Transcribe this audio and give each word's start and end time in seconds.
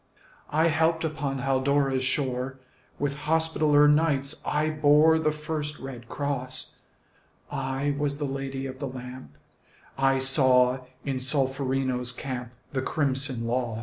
I 0.49 0.69
helped 0.69 1.03
upon 1.03 1.37
Haldora's 1.41 2.03
shore; 2.03 2.57
With 2.97 3.15
Hospitaller 3.29 3.87
Knights 3.87 4.41
I 4.43 4.71
bore 4.71 5.19
The 5.19 5.31
first 5.31 5.77
red 5.77 6.09
cross; 6.09 6.77
I 7.51 7.93
was 7.95 8.17
the 8.17 8.25
Lady 8.25 8.65
of 8.65 8.79
the 8.79 8.87
Lamp; 8.87 9.37
I 9.99 10.17
saw 10.17 10.79
in 11.05 11.19
Solferino's 11.19 12.13
camp 12.13 12.49
The 12.73 12.81
crimson 12.81 13.45
loss. 13.45 13.79